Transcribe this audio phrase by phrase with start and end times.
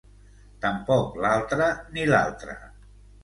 [0.63, 1.67] Tampoc l'altra
[1.97, 2.57] ni l'altra.